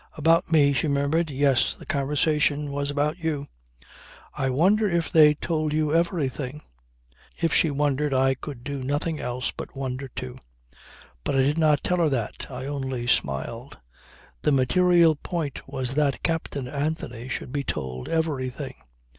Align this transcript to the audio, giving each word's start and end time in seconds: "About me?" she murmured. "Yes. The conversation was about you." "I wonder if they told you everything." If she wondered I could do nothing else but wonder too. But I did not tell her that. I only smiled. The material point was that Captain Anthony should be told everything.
"About 0.17 0.51
me?" 0.51 0.73
she 0.73 0.87
murmured. 0.87 1.29
"Yes. 1.29 1.75
The 1.75 1.85
conversation 1.85 2.71
was 2.71 2.89
about 2.89 3.19
you." 3.19 3.45
"I 4.33 4.49
wonder 4.49 4.89
if 4.89 5.11
they 5.11 5.35
told 5.35 5.73
you 5.73 5.93
everything." 5.93 6.63
If 7.39 7.53
she 7.53 7.69
wondered 7.69 8.11
I 8.11 8.33
could 8.33 8.63
do 8.63 8.83
nothing 8.83 9.19
else 9.19 9.51
but 9.51 9.75
wonder 9.77 10.07
too. 10.07 10.39
But 11.23 11.35
I 11.35 11.41
did 11.43 11.59
not 11.59 11.83
tell 11.83 11.97
her 11.97 12.09
that. 12.09 12.47
I 12.49 12.65
only 12.65 13.05
smiled. 13.05 13.77
The 14.41 14.51
material 14.51 15.17
point 15.17 15.61
was 15.67 15.93
that 15.93 16.23
Captain 16.23 16.67
Anthony 16.67 17.29
should 17.29 17.51
be 17.51 17.63
told 17.63 18.09
everything. 18.09 18.73